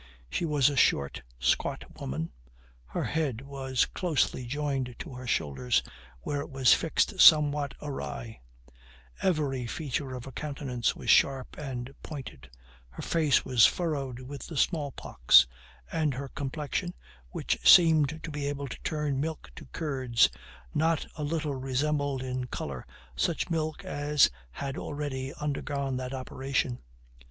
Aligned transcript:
She 0.31 0.45
was 0.45 0.67
a 0.67 0.75
short, 0.75 1.21
squat 1.37 1.85
woman; 1.99 2.31
her 2.85 3.03
head 3.03 3.41
was 3.41 3.85
closely 3.85 4.47
joined 4.47 4.95
to 4.97 5.13
her 5.13 5.27
shoulders, 5.27 5.83
where 6.21 6.41
it 6.41 6.49
was 6.49 6.73
fixed 6.73 7.19
somewhat 7.19 7.75
awry; 7.83 8.39
every 9.21 9.67
feature 9.67 10.15
of 10.15 10.25
her 10.25 10.31
countenance 10.31 10.95
was 10.95 11.11
sharp 11.11 11.55
and 11.55 11.91
pointed; 12.01 12.49
her 12.89 13.03
face 13.03 13.45
was 13.45 13.67
furrowed 13.67 14.19
with 14.21 14.47
the 14.47 14.57
smallpox; 14.57 15.45
and 15.91 16.15
her 16.15 16.29
complexion, 16.29 16.95
which 17.29 17.59
seemed 17.63 18.21
to 18.23 18.31
be 18.31 18.47
able 18.47 18.67
to 18.69 18.81
turn 18.81 19.21
milk 19.21 19.51
to 19.55 19.65
curds, 19.67 20.31
not 20.73 21.05
a 21.15 21.21
little 21.23 21.53
resembled 21.53 22.23
in 22.23 22.47
color 22.47 22.87
such 23.15 23.51
milk 23.51 23.85
as 23.85 24.31
had 24.49 24.79
already 24.79 25.31
undergone 25.35 25.95
that 25.97 26.11
operation. 26.11 26.79